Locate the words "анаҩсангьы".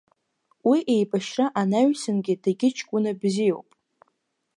1.59-2.35